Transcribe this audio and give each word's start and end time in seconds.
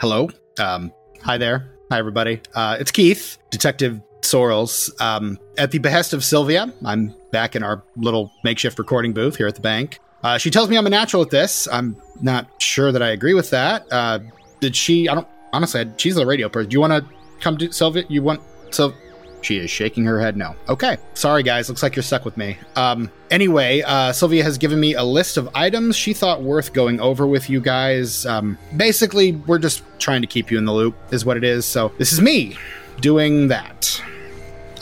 hello. 0.00 0.30
Um, 0.58 0.92
hi 1.22 1.36
there. 1.36 1.76
Hi, 1.90 1.98
everybody. 1.98 2.40
Uh, 2.54 2.78
it's 2.80 2.90
Keith, 2.90 3.36
Detective 3.50 4.00
Sorrels. 4.22 4.90
Um, 5.00 5.38
at 5.58 5.72
the 5.72 5.78
behest 5.78 6.14
of 6.14 6.24
Sylvia, 6.24 6.72
I'm 6.84 7.14
back 7.32 7.54
in 7.54 7.62
our 7.62 7.84
little 7.96 8.32
makeshift 8.42 8.78
recording 8.78 9.12
booth 9.12 9.36
here 9.36 9.46
at 9.46 9.54
the 9.54 9.60
bank. 9.60 9.98
Uh, 10.22 10.38
she 10.38 10.50
tells 10.50 10.70
me 10.70 10.78
I'm 10.78 10.86
a 10.86 10.90
natural 10.90 11.22
at 11.22 11.30
this. 11.30 11.68
I'm 11.70 11.96
not 12.22 12.48
sure 12.62 12.92
that 12.92 13.02
I 13.02 13.10
agree 13.10 13.34
with 13.34 13.50
that. 13.50 13.86
Uh, 13.92 14.20
did 14.60 14.74
she? 14.74 15.08
I 15.08 15.14
don't. 15.14 15.28
Honestly, 15.52 15.84
she's 15.98 16.16
a 16.16 16.24
radio 16.24 16.48
person. 16.48 16.70
Do 16.70 16.74
you 16.74 16.80
want 16.80 16.92
to 16.92 17.14
come 17.40 17.58
to 17.58 17.70
Sylvia? 17.70 18.04
You 18.08 18.22
want 18.22 18.40
so? 18.70 18.94
She 19.42 19.58
is 19.58 19.70
shaking 19.70 20.04
her 20.04 20.20
head 20.20 20.36
no. 20.36 20.54
Okay. 20.68 20.98
Sorry, 21.14 21.42
guys. 21.42 21.68
Looks 21.68 21.82
like 21.82 21.96
you're 21.96 22.02
stuck 22.02 22.24
with 22.24 22.36
me. 22.36 22.58
Um, 22.76 23.10
anyway, 23.30 23.82
uh, 23.82 24.12
Sylvia 24.12 24.44
has 24.44 24.58
given 24.58 24.78
me 24.78 24.94
a 24.94 25.02
list 25.02 25.36
of 25.36 25.48
items 25.54 25.96
she 25.96 26.12
thought 26.12 26.42
worth 26.42 26.72
going 26.72 27.00
over 27.00 27.26
with 27.26 27.48
you 27.48 27.60
guys. 27.60 28.26
Um, 28.26 28.58
basically, 28.76 29.32
we're 29.32 29.58
just 29.58 29.82
trying 29.98 30.20
to 30.20 30.26
keep 30.26 30.50
you 30.50 30.58
in 30.58 30.64
the 30.64 30.72
loop, 30.72 30.94
is 31.10 31.24
what 31.24 31.36
it 31.36 31.44
is. 31.44 31.64
So 31.64 31.92
this 31.98 32.12
is 32.12 32.20
me 32.20 32.56
doing 33.00 33.48
that. 33.48 34.02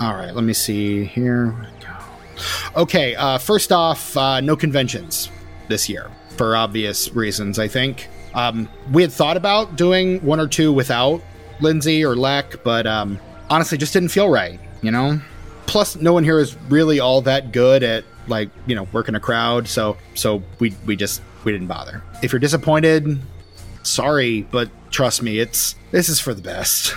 All 0.01 0.15
right. 0.15 0.35
Let 0.35 0.45
me 0.45 0.53
see 0.53 1.05
here. 1.05 1.69
Okay. 2.77 3.15
Uh, 3.15 3.39
first 3.39 3.73
off, 3.73 4.17
uh, 4.17 4.41
no 4.41 4.57
conventions 4.57 5.31
this 5.69 5.89
year 5.89 6.11
for 6.37 6.57
obvious 6.57 7.13
reasons, 7.15 7.59
I 7.59 7.69
think. 7.69 8.09
Um, 8.35 8.69
we 8.93 9.03
had 9.03 9.13
thought 9.13 9.37
about 9.37 9.77
doing 9.77 10.21
one 10.21 10.39
or 10.39 10.47
two 10.47 10.73
without 10.73 11.21
Lindsay 11.61 12.05
or 12.05 12.15
Leck, 12.15 12.63
but 12.63 12.87
um, 12.87 13.19
honestly 13.51 13.79
just 13.79 13.93
didn't 13.93 14.11
feel 14.11 14.29
right, 14.29 14.61
you 14.83 14.91
know? 14.91 15.21
Plus, 15.67 15.97
no 15.97 16.13
one 16.13 16.25
here 16.25 16.39
is 16.39 16.57
really 16.69 17.01
all 17.01 17.21
that 17.23 17.53
good 17.53 17.83
at 17.83 18.05
like, 18.27 18.51
you 18.67 18.75
know, 18.75 18.87
working 18.93 19.15
a 19.15 19.21
crowd, 19.21 19.69
so 19.69 19.97
so 20.15 20.43
we 20.59 20.75
we 20.87 20.97
just 20.97 21.23
we 21.45 21.53
didn't 21.53 21.67
bother. 21.67 22.03
If 22.23 22.33
you're 22.33 22.41
disappointed, 22.41 23.19
sorry, 23.83 24.43
but 24.43 24.71
trust 24.91 25.23
me, 25.23 25.39
it's 25.39 25.75
this 25.91 26.09
is 26.09 26.21
for 26.21 26.35
the 26.35 26.43
best. 26.43 26.95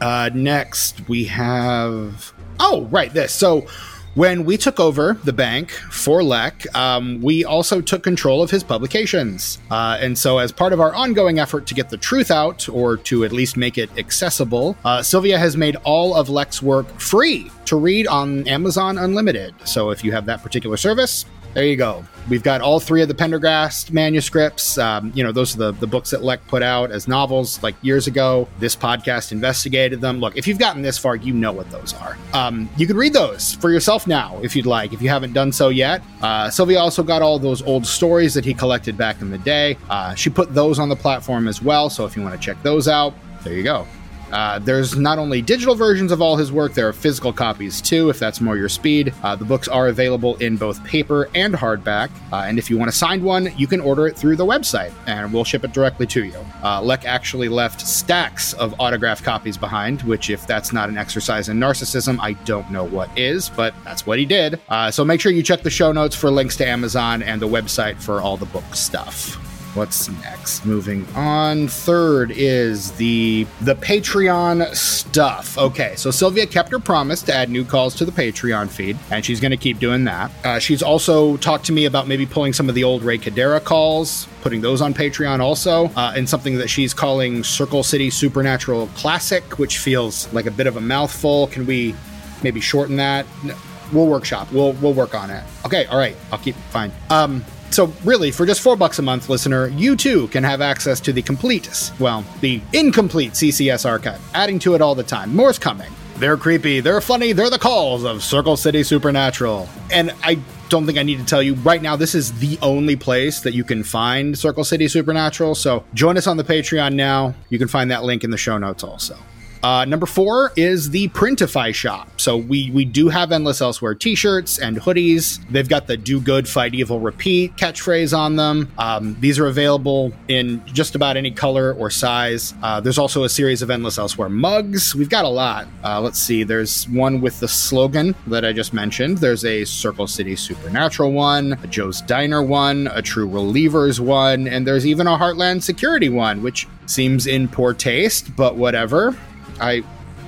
Uh 0.00 0.30
next 0.34 1.08
we 1.08 1.24
have 1.24 2.32
Oh, 2.60 2.82
right, 2.86 3.12
this. 3.12 3.32
So 3.32 3.66
when 4.14 4.44
we 4.44 4.56
took 4.56 4.78
over 4.78 5.14
the 5.24 5.32
bank 5.32 5.70
for 5.70 6.22
Leck, 6.22 6.66
um, 6.76 7.20
we 7.20 7.44
also 7.44 7.80
took 7.80 8.02
control 8.02 8.42
of 8.42 8.50
his 8.50 8.62
publications. 8.62 9.58
Uh, 9.70 9.98
and 10.00 10.16
so, 10.16 10.38
as 10.38 10.52
part 10.52 10.72
of 10.72 10.80
our 10.80 10.94
ongoing 10.94 11.38
effort 11.38 11.66
to 11.66 11.74
get 11.74 11.90
the 11.90 11.96
truth 11.96 12.30
out, 12.30 12.68
or 12.68 12.96
to 12.96 13.24
at 13.24 13.32
least 13.32 13.56
make 13.56 13.76
it 13.78 13.90
accessible, 13.98 14.76
uh, 14.84 15.02
Sylvia 15.02 15.38
has 15.38 15.56
made 15.56 15.76
all 15.84 16.14
of 16.14 16.28
Leck's 16.28 16.62
work 16.62 16.88
free 17.00 17.50
to 17.66 17.76
read 17.76 18.06
on 18.06 18.46
Amazon 18.46 18.98
Unlimited. 18.98 19.54
So, 19.64 19.90
if 19.90 20.04
you 20.04 20.12
have 20.12 20.26
that 20.26 20.42
particular 20.42 20.76
service, 20.76 21.26
there 21.54 21.64
you 21.64 21.76
go. 21.76 22.04
We've 22.28 22.42
got 22.42 22.62
all 22.62 22.80
three 22.80 23.02
of 23.02 23.08
the 23.08 23.14
Pendergast 23.14 23.92
manuscripts. 23.92 24.78
Um, 24.78 25.12
you 25.14 25.22
know, 25.22 25.30
those 25.30 25.54
are 25.54 25.58
the, 25.58 25.72
the 25.72 25.86
books 25.86 26.10
that 26.10 26.22
Leck 26.22 26.46
put 26.48 26.62
out 26.62 26.90
as 26.90 27.06
novels 27.06 27.62
like 27.62 27.74
years 27.82 28.06
ago. 28.06 28.48
This 28.58 28.74
podcast 28.74 29.30
investigated 29.30 30.00
them. 30.00 30.20
Look, 30.20 30.36
if 30.36 30.46
you've 30.46 30.58
gotten 30.58 30.82
this 30.82 30.96
far, 30.96 31.16
you 31.16 31.34
know 31.34 31.52
what 31.52 31.70
those 31.70 31.92
are. 31.94 32.16
Um, 32.32 32.68
you 32.76 32.86
can 32.86 32.96
read 32.96 33.12
those 33.12 33.54
for 33.56 33.70
yourself 33.70 34.06
now 34.06 34.40
if 34.42 34.56
you'd 34.56 34.66
like, 34.66 34.92
if 34.92 35.02
you 35.02 35.10
haven't 35.10 35.34
done 35.34 35.52
so 35.52 35.68
yet. 35.68 36.02
Uh, 36.22 36.48
Sylvia 36.48 36.80
also 36.80 37.02
got 37.02 37.20
all 37.20 37.38
those 37.38 37.62
old 37.62 37.86
stories 37.86 38.32
that 38.34 38.44
he 38.44 38.54
collected 38.54 38.96
back 38.96 39.20
in 39.20 39.30
the 39.30 39.38
day. 39.38 39.76
Uh, 39.90 40.14
she 40.14 40.30
put 40.30 40.54
those 40.54 40.78
on 40.78 40.88
the 40.88 40.96
platform 40.96 41.46
as 41.46 41.60
well. 41.60 41.90
So 41.90 42.06
if 42.06 42.16
you 42.16 42.22
want 42.22 42.34
to 42.34 42.40
check 42.40 42.62
those 42.62 42.88
out, 42.88 43.14
there 43.42 43.52
you 43.52 43.62
go. 43.62 43.86
Uh, 44.32 44.58
there's 44.58 44.96
not 44.96 45.18
only 45.18 45.42
digital 45.42 45.74
versions 45.74 46.12
of 46.12 46.20
all 46.20 46.36
his 46.36 46.50
work, 46.52 46.74
there 46.74 46.88
are 46.88 46.92
physical 46.92 47.32
copies 47.32 47.80
too, 47.80 48.10
if 48.10 48.18
that's 48.18 48.40
more 48.40 48.56
your 48.56 48.68
speed. 48.68 49.12
Uh, 49.22 49.36
the 49.36 49.44
books 49.44 49.68
are 49.68 49.88
available 49.88 50.36
in 50.36 50.56
both 50.56 50.82
paper 50.84 51.28
and 51.34 51.54
hardback. 51.54 52.10
Uh, 52.32 52.44
and 52.46 52.58
if 52.58 52.70
you 52.70 52.78
want 52.78 52.88
a 52.88 52.92
signed 52.92 53.22
one, 53.22 53.52
you 53.56 53.66
can 53.66 53.80
order 53.80 54.06
it 54.06 54.16
through 54.16 54.36
the 54.36 54.44
website 54.44 54.92
and 55.06 55.32
we'll 55.32 55.44
ship 55.44 55.64
it 55.64 55.72
directly 55.72 56.06
to 56.06 56.24
you. 56.24 56.38
Uh, 56.62 56.80
Leck 56.80 57.04
actually 57.04 57.48
left 57.48 57.80
stacks 57.80 58.52
of 58.54 58.74
autographed 58.80 59.24
copies 59.24 59.56
behind, 59.56 60.02
which, 60.02 60.30
if 60.30 60.46
that's 60.46 60.72
not 60.72 60.88
an 60.88 60.98
exercise 60.98 61.48
in 61.48 61.58
narcissism, 61.58 62.18
I 62.20 62.32
don't 62.44 62.70
know 62.70 62.84
what 62.84 63.10
is, 63.18 63.48
but 63.50 63.74
that's 63.84 64.06
what 64.06 64.18
he 64.18 64.24
did. 64.24 64.60
Uh, 64.68 64.90
so 64.90 65.04
make 65.04 65.20
sure 65.20 65.32
you 65.32 65.42
check 65.42 65.62
the 65.62 65.70
show 65.70 65.92
notes 65.92 66.16
for 66.16 66.30
links 66.30 66.56
to 66.56 66.66
Amazon 66.66 67.22
and 67.22 67.40
the 67.40 67.48
website 67.48 68.00
for 68.00 68.20
all 68.20 68.36
the 68.36 68.46
book 68.46 68.74
stuff. 68.74 69.43
What's 69.74 70.08
next? 70.08 70.64
Moving 70.64 71.04
on. 71.16 71.66
Third 71.66 72.30
is 72.30 72.92
the 72.92 73.44
the 73.60 73.74
Patreon 73.74 74.72
stuff. 74.74 75.58
Okay, 75.58 75.94
so 75.96 76.12
Sylvia 76.12 76.46
kept 76.46 76.70
her 76.70 76.78
promise 76.78 77.22
to 77.22 77.34
add 77.34 77.50
new 77.50 77.64
calls 77.64 77.94
to 77.96 78.04
the 78.04 78.12
Patreon 78.12 78.68
feed, 78.68 78.96
and 79.10 79.24
she's 79.24 79.40
going 79.40 79.50
to 79.50 79.56
keep 79.56 79.80
doing 79.80 80.04
that. 80.04 80.30
Uh, 80.44 80.58
she's 80.60 80.80
also 80.80 81.36
talked 81.38 81.66
to 81.66 81.72
me 81.72 81.86
about 81.86 82.06
maybe 82.06 82.24
pulling 82.24 82.52
some 82.52 82.68
of 82.68 82.76
the 82.76 82.84
old 82.84 83.02
Ray 83.02 83.18
Cadera 83.18 83.62
calls, 83.62 84.28
putting 84.42 84.60
those 84.60 84.80
on 84.80 84.94
Patreon 84.94 85.40
also, 85.40 85.86
uh, 85.96 86.12
and 86.16 86.28
something 86.28 86.56
that 86.58 86.70
she's 86.70 86.94
calling 86.94 87.42
Circle 87.42 87.82
City 87.82 88.10
Supernatural 88.10 88.86
Classic, 88.94 89.58
which 89.58 89.78
feels 89.78 90.32
like 90.32 90.46
a 90.46 90.52
bit 90.52 90.68
of 90.68 90.76
a 90.76 90.80
mouthful. 90.80 91.48
Can 91.48 91.66
we 91.66 91.96
maybe 92.44 92.60
shorten 92.60 92.94
that? 92.96 93.26
No, 93.42 93.56
we'll 93.92 94.06
workshop. 94.06 94.52
We'll 94.52 94.74
we'll 94.74 94.94
work 94.94 95.16
on 95.16 95.30
it. 95.30 95.42
Okay, 95.66 95.86
all 95.86 95.98
right. 95.98 96.16
I'll 96.30 96.38
keep 96.38 96.54
fine. 96.70 96.92
Um, 97.10 97.44
so, 97.74 97.92
really, 98.04 98.30
for 98.30 98.46
just 98.46 98.60
four 98.60 98.76
bucks 98.76 99.00
a 99.00 99.02
month, 99.02 99.28
listener, 99.28 99.66
you 99.66 99.96
too 99.96 100.28
can 100.28 100.44
have 100.44 100.60
access 100.60 101.00
to 101.00 101.12
the 101.12 101.22
complete, 101.22 101.90
well, 101.98 102.24
the 102.40 102.60
incomplete 102.72 103.32
CCS 103.32 103.84
archive, 103.84 104.20
adding 104.32 104.60
to 104.60 104.74
it 104.74 104.80
all 104.80 104.94
the 104.94 105.02
time. 105.02 105.34
More's 105.34 105.58
coming. 105.58 105.90
They're 106.18 106.36
creepy, 106.36 106.78
they're 106.78 107.00
funny, 107.00 107.32
they're 107.32 107.50
the 107.50 107.58
calls 107.58 108.04
of 108.04 108.22
Circle 108.22 108.56
City 108.56 108.84
Supernatural. 108.84 109.68
And 109.90 110.14
I 110.22 110.38
don't 110.68 110.86
think 110.86 110.98
I 110.98 111.02
need 111.02 111.18
to 111.18 111.24
tell 111.24 111.42
you 111.42 111.54
right 111.54 111.82
now, 111.82 111.96
this 111.96 112.14
is 112.14 112.38
the 112.38 112.56
only 112.62 112.94
place 112.94 113.40
that 113.40 113.54
you 113.54 113.64
can 113.64 113.82
find 113.82 114.38
Circle 114.38 114.62
City 114.62 114.86
Supernatural. 114.86 115.56
So, 115.56 115.84
join 115.94 116.16
us 116.16 116.28
on 116.28 116.36
the 116.36 116.44
Patreon 116.44 116.94
now. 116.94 117.34
You 117.50 117.58
can 117.58 117.66
find 117.66 117.90
that 117.90 118.04
link 118.04 118.22
in 118.22 118.30
the 118.30 118.38
show 118.38 118.56
notes 118.56 118.84
also. 118.84 119.16
Uh, 119.64 119.86
number 119.86 120.04
four 120.04 120.52
is 120.56 120.90
the 120.90 121.08
Printify 121.08 121.74
shop. 121.74 122.20
So 122.20 122.36
we 122.36 122.70
we 122.70 122.84
do 122.84 123.08
have 123.08 123.32
Endless 123.32 123.62
Elsewhere 123.62 123.94
T-shirts 123.94 124.58
and 124.58 124.76
hoodies. 124.76 125.40
They've 125.50 125.68
got 125.68 125.86
the 125.86 125.96
"Do 125.96 126.20
Good, 126.20 126.46
Fight 126.46 126.74
Evil, 126.74 127.00
Repeat" 127.00 127.56
catchphrase 127.56 128.14
on 128.16 128.36
them. 128.36 128.70
Um, 128.76 129.16
these 129.20 129.38
are 129.38 129.46
available 129.46 130.12
in 130.28 130.62
just 130.66 130.94
about 130.94 131.16
any 131.16 131.30
color 131.30 131.72
or 131.72 131.88
size. 131.88 132.52
Uh, 132.62 132.78
there's 132.80 132.98
also 132.98 133.24
a 133.24 133.28
series 133.30 133.62
of 133.62 133.70
Endless 133.70 133.96
Elsewhere 133.96 134.28
mugs. 134.28 134.94
We've 134.94 135.08
got 135.08 135.24
a 135.24 135.28
lot. 135.28 135.66
Uh, 135.82 135.98
let's 135.98 136.18
see. 136.18 136.44
There's 136.44 136.86
one 136.90 137.22
with 137.22 137.40
the 137.40 137.48
slogan 137.48 138.14
that 138.26 138.44
I 138.44 138.52
just 138.52 138.74
mentioned. 138.74 139.16
There's 139.16 139.46
a 139.46 139.64
Circle 139.64 140.08
City 140.08 140.36
Supernatural 140.36 141.12
one, 141.12 141.54
a 141.62 141.66
Joe's 141.66 142.02
Diner 142.02 142.42
one, 142.42 142.90
a 142.92 143.00
True 143.00 143.26
Relievers 143.26 143.98
one, 143.98 144.46
and 144.46 144.66
there's 144.66 144.86
even 144.86 145.06
a 145.06 145.16
Heartland 145.16 145.62
Security 145.62 146.10
one, 146.10 146.42
which 146.42 146.68
seems 146.84 147.26
in 147.26 147.48
poor 147.48 147.72
taste, 147.72 148.36
but 148.36 148.56
whatever. 148.56 149.16
I 149.60 149.82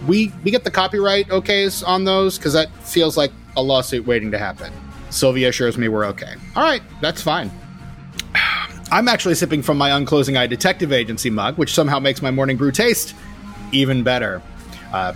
we 0.06 0.32
we 0.44 0.50
get 0.50 0.64
the 0.64 0.70
copyright 0.70 1.28
okays 1.28 1.86
on 1.86 2.04
those 2.04 2.38
because 2.38 2.52
that 2.52 2.70
feels 2.84 3.16
like 3.16 3.32
a 3.56 3.62
lawsuit 3.62 4.06
waiting 4.06 4.30
to 4.30 4.38
happen. 4.38 4.72
Sylvia 5.10 5.48
assures 5.48 5.78
me 5.78 5.88
we're 5.88 6.04
okay. 6.06 6.34
All 6.54 6.62
right, 6.62 6.82
that's 7.00 7.22
fine. 7.22 7.50
I'm 8.92 9.08
actually 9.08 9.34
sipping 9.34 9.62
from 9.62 9.78
my 9.78 9.90
Unclosing 9.90 10.36
Eye 10.36 10.46
Detective 10.46 10.92
Agency 10.92 11.30
mug, 11.30 11.56
which 11.58 11.74
somehow 11.74 11.98
makes 11.98 12.22
my 12.22 12.30
morning 12.30 12.56
brew 12.56 12.70
taste 12.70 13.14
even 13.72 14.02
better. 14.02 14.42
Uh, 14.92 15.12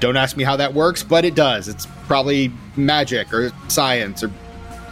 don't 0.00 0.16
ask 0.16 0.36
me 0.36 0.44
how 0.44 0.56
that 0.56 0.74
works, 0.74 1.02
but 1.02 1.24
it 1.24 1.34
does. 1.34 1.68
It's 1.68 1.86
probably 2.06 2.52
magic 2.76 3.32
or 3.32 3.50
science 3.68 4.22
or 4.22 4.30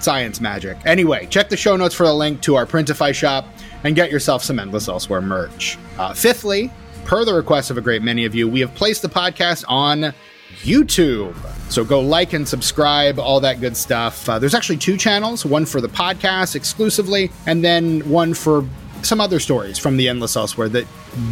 science 0.01 0.41
magic. 0.41 0.79
Anyway, 0.87 1.27
check 1.27 1.49
the 1.49 1.57
show 1.57 1.77
notes 1.77 1.95
for 1.95 2.05
a 2.05 2.13
link 2.13 2.41
to 2.43 2.55
our 2.55 2.67
Printify 2.67 3.15
shop 3.15 3.47
and 3.85 3.95
get 3.95 4.11
yourself 4.11 4.43
some 4.43 4.59
Endless 4.59 4.89
Elsewhere 4.89 5.21
merch. 5.21 5.79
Uh, 5.99 6.15
fifthly, 6.15 6.71
per 7.05 7.25
the 7.25 7.35
request 7.35 7.71
of 7.71 7.79
a 7.79 7.81
great 7.81 8.03
many 8.03 8.25
of 8.25 8.35
you, 8.35 8.49
we 8.49 8.61
have 8.61 8.75
placed 8.75 9.03
the 9.03 9.09
podcast 9.09 9.65
on 9.69 10.15
YouTube. 10.61 11.35
So 11.71 11.85
go 11.85 12.01
like 12.01 12.33
and 12.33 12.47
subscribe, 12.47 13.19
all 13.19 13.41
that 13.41 13.61
good 13.61 13.77
stuff. 13.77 14.29
Uh, 14.29 14.39
there's 14.39 14.55
actually 14.55 14.77
two 14.77 14.97
channels 14.97 15.45
one 15.45 15.67
for 15.67 15.81
the 15.81 15.89
podcast 15.89 16.55
exclusively, 16.55 17.31
and 17.47 17.65
then 17.65 18.01
one 18.09 18.35
for 18.35 18.67
some 19.03 19.21
other 19.21 19.41
stories 19.41 19.79
from 19.79 19.97
the 19.97 20.09
Endless 20.09 20.37
Elsewhere 20.37 20.69
that 20.69 20.87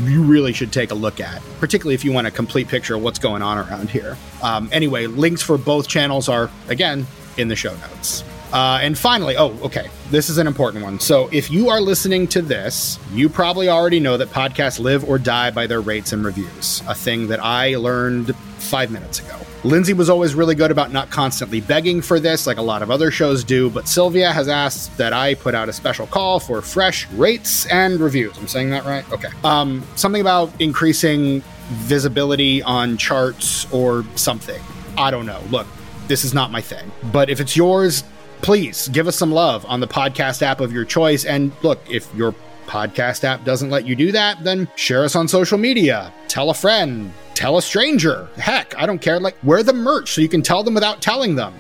you 0.05 0.23
really 0.23 0.53
should 0.53 0.73
take 0.73 0.91
a 0.91 0.95
look 0.95 1.21
at, 1.21 1.41
particularly 1.61 1.95
if 1.95 2.05
you 2.05 2.13
want 2.13 2.27
a 2.27 2.31
complete 2.31 2.69
picture 2.69 2.97
of 2.97 3.03
what's 3.03 3.19
going 3.19 3.43
on 3.43 3.59
around 3.59 3.91
here. 3.91 4.17
Um, 4.43 4.69
anyway, 4.73 5.07
links 5.07 5.43
for 5.43 5.57
both 5.57 5.87
channels 5.87 6.29
are, 6.29 6.51
again, 6.69 7.07
in 7.37 7.49
the 7.49 7.57
show 7.57 7.75
notes. 7.77 8.25
Uh, 8.53 8.79
and 8.83 8.99
finally, 8.99 9.37
oh, 9.37 9.57
okay, 9.63 9.89
this 10.11 10.29
is 10.29 10.39
an 10.39 10.47
important 10.47 10.83
one. 10.83 10.99
So 10.99 11.29
if 11.33 11.51
you 11.51 11.69
are 11.69 11.81
listening 11.81 12.27
to 12.29 12.43
this, 12.43 12.99
you 13.13 13.29
probably 13.29 13.69
already 13.69 14.01
know 14.01 14.17
that 14.17 14.29
podcasts 14.29 14.81
live 14.81 15.09
or 15.09 15.19
die 15.19 15.51
by 15.51 15.67
their 15.67 15.81
rates 15.81 16.13
and 16.13 16.25
reviews, 16.25 16.83
a 16.89 16.95
thing 16.95 17.29
that 17.29 17.43
I 17.43 17.77
learned 17.77 18.35
five 18.59 18.91
minutes 18.91 19.21
ago. 19.21 19.37
Lindsay 19.63 19.93
was 19.93 20.09
always 20.09 20.35
really 20.35 20.55
good 20.55 20.71
about 20.71 20.91
not 20.91 21.11
constantly 21.11 21.61
begging 21.61 22.01
for 22.01 22.19
this, 22.19 22.47
like 22.47 22.57
a 22.57 22.63
lot 22.63 22.83
of 22.83 22.91
other 22.91 23.11
shows 23.11 23.45
do, 23.45 23.69
but 23.69 23.87
Sylvia 23.87 24.33
has 24.33 24.49
asked 24.49 24.97
that 24.97 25.13
I 25.13 25.35
put 25.35 25.55
out 25.55 25.69
a 25.69 25.73
special 25.73 26.07
call 26.07 26.41
for 26.41 26.63
fresh 26.63 27.07
rates 27.11 27.67
and 27.67 28.01
reviews. 28.01 28.37
I'm 28.39 28.49
saying 28.49 28.71
that 28.71 28.85
right? 28.85 29.11
Okay. 29.13 29.29
Um, 29.45 29.87
something 29.97 30.23
about 30.23 30.51
increasing 30.61 31.43
visibility 31.73 32.63
on 32.63 32.97
charts 32.97 33.71
or 33.71 34.05
something. 34.17 34.61
I 34.97 35.11
don't 35.11 35.27
know. 35.27 35.43
Look, 35.51 35.67
this 36.09 36.25
is 36.25 36.33
not 36.33 36.51
my 36.51 36.63
thing. 36.63 36.91
But 37.13 37.29
if 37.29 37.39
it's 37.39 37.55
yours, 37.55 38.03
please 38.43 38.89
give 38.89 39.07
us 39.07 39.17
some 39.17 39.33
love 39.33 39.65
on 39.67 39.81
the 39.81 39.89
podcast 39.89 40.43
app 40.43 40.61
of 40.61 40.73
your 40.73 40.85
choice. 40.85 41.25
And 41.25 41.53
look, 41.63 41.81
if 41.89 42.13
you're 42.15 42.35
podcast 42.67 43.25
app 43.25 43.45
doesn't 43.45 43.71
let 43.71 43.85
you 43.87 43.97
do 43.97 44.13
that, 44.13 44.45
then 44.45 44.69
share 44.77 45.03
us 45.03 45.17
on 45.17 45.27
social 45.27 45.59
media. 45.59 46.13
Tell 46.29 46.51
a 46.51 46.55
friend, 46.55 47.13
tell 47.35 47.59
a 47.59 47.63
stranger. 47.63 48.29
Heck, 48.37 48.77
I 48.79 48.87
don't 48.87 49.01
care. 49.01 49.19
Like, 49.19 49.37
wear 49.43 49.63
the 49.63 49.73
merch 49.73 50.13
so 50.13 50.21
you 50.21 50.29
can 50.29 50.43
tell 50.43 50.63
them 50.63 50.75
without 50.75 51.03
telling 51.03 51.35
them. 51.35 51.59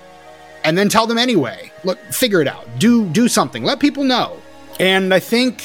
And 0.62 0.78
then 0.78 0.88
tell 0.88 1.06
them 1.06 1.18
anyway. 1.18 1.72
Look, 1.84 1.98
figure 2.12 2.40
it 2.40 2.46
out. 2.46 2.66
Do 2.78 3.06
do 3.08 3.28
something. 3.28 3.64
Let 3.64 3.80
people 3.80 4.04
know. 4.04 4.40
And 4.78 5.12
I 5.12 5.18
think 5.18 5.62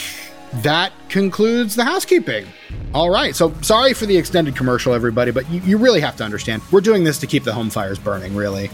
that 0.53 0.91
concludes 1.09 1.75
the 1.75 1.83
housekeeping. 1.83 2.45
All 2.93 3.09
right. 3.09 3.35
So 3.35 3.53
sorry 3.61 3.93
for 3.93 4.05
the 4.05 4.17
extended 4.17 4.55
commercial, 4.55 4.93
everybody, 4.93 5.31
but 5.31 5.49
you, 5.49 5.59
you, 5.61 5.77
really 5.77 5.99
have 6.01 6.15
to 6.17 6.23
understand 6.23 6.61
we're 6.71 6.81
doing 6.81 7.03
this 7.03 7.19
to 7.19 7.27
keep 7.27 7.43
the 7.43 7.53
home 7.53 7.69
fires 7.69 7.99
burning, 7.99 8.35
really. 8.35 8.69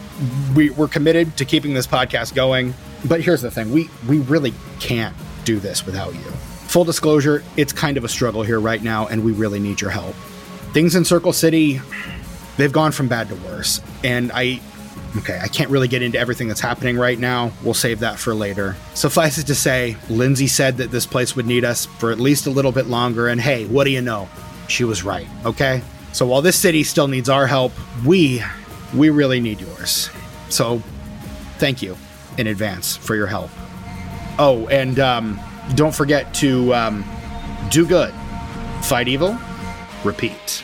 We, 0.55 0.69
we're 0.69 0.87
committed 0.87 1.37
to 1.37 1.45
keeping 1.45 1.73
this 1.73 1.87
podcast 1.87 2.35
going. 2.35 2.73
But 3.05 3.21
here's 3.21 3.41
the 3.41 3.51
thing 3.51 3.71
we, 3.71 3.89
we 4.07 4.19
really 4.19 4.53
can't 4.79 5.15
do 5.43 5.59
this 5.59 5.85
without 5.85 6.13
you. 6.13 6.21
Full 6.21 6.83
disclosure, 6.83 7.43
it's 7.57 7.73
kind 7.73 7.97
of 7.97 8.03
a 8.03 8.07
struggle 8.07 8.43
here 8.43 8.59
right 8.59 8.81
now, 8.81 9.07
and 9.07 9.23
we 9.25 9.31
really 9.31 9.59
need 9.59 9.81
your 9.81 9.89
help. 9.89 10.15
Things 10.73 10.95
in 10.95 11.03
Circle 11.03 11.33
City, 11.33 11.81
they've 12.57 12.71
gone 12.71 12.91
from 12.91 13.07
bad 13.07 13.27
to 13.29 13.35
worse. 13.35 13.81
And 14.03 14.31
I, 14.33 14.61
Okay, 15.17 15.37
I 15.41 15.49
can't 15.49 15.69
really 15.69 15.89
get 15.89 16.01
into 16.01 16.17
everything 16.17 16.47
that's 16.47 16.61
happening 16.61 16.97
right 16.97 17.19
now. 17.19 17.51
We'll 17.63 17.73
save 17.73 17.99
that 17.99 18.17
for 18.17 18.33
later. 18.33 18.77
Suffice 18.93 19.37
it 19.37 19.47
to 19.47 19.55
say, 19.55 19.97
Lindsay 20.09 20.47
said 20.47 20.77
that 20.77 20.89
this 20.89 21.05
place 21.05 21.35
would 21.35 21.45
need 21.45 21.65
us 21.65 21.85
for 21.85 22.11
at 22.11 22.19
least 22.19 22.47
a 22.47 22.49
little 22.49 22.71
bit 22.71 22.87
longer, 22.87 23.27
and 23.27 23.39
hey, 23.41 23.65
what 23.65 23.83
do 23.83 23.91
you 23.91 24.01
know? 24.01 24.29
She 24.69 24.85
was 24.85 25.03
right, 25.03 25.27
okay? 25.45 25.81
So 26.13 26.25
while 26.25 26.41
this 26.41 26.57
city 26.57 26.83
still 26.83 27.07
needs 27.07 27.27
our 27.27 27.45
help, 27.45 27.73
we 28.05 28.41
we 28.95 29.09
really 29.09 29.39
need 29.39 29.59
yours. 29.59 30.09
So 30.49 30.81
thank 31.57 31.81
you 31.81 31.97
in 32.37 32.47
advance 32.47 32.95
for 32.95 33.15
your 33.15 33.27
help. 33.27 33.49
Oh, 34.39 34.67
and 34.69 34.99
um, 34.99 35.39
don't 35.75 35.93
forget 35.93 36.33
to 36.35 36.73
um, 36.73 37.05
do 37.69 37.85
good, 37.85 38.13
fight 38.81 39.07
evil, 39.07 39.37
repeat. 40.03 40.63